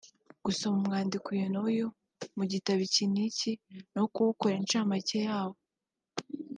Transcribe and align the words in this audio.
gusoma 0.45 0.75
umwandiko 0.81 1.27
uyu 1.35 1.47
n’uyu 1.53 1.87
mu 2.37 2.43
gitabo 2.51 2.79
iki 2.87 3.03
n’iki 3.13 3.51
no 3.95 4.03
kuwukorera 4.13 4.59
incamake 4.61 5.17
yawo 5.27 5.57